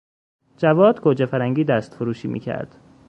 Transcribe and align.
جواد 0.57 1.01
گوجه 1.01 1.25
فرنگی 1.25 1.63
دستفروشی 1.63 2.27
میکرد. 2.27 2.75